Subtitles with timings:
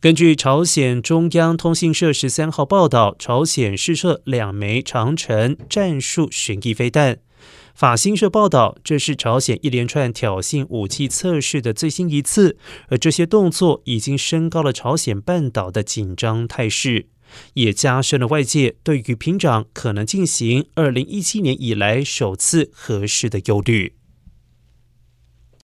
[0.00, 7.18] 根据朝鲜中央通讯社十三号报道，朝鲜试射两枚长城战术巡弋飞弹。
[7.74, 12.56] 法新社报道，这是朝鲜一连串挑衅武器测试的最新一次，
[12.88, 17.08] 而这些动作已经升高了朝鲜半岛的紧张态势，
[17.52, 23.99] 也加深了外界对于平壤可能进行二零一七年以来首次核试的忧虑。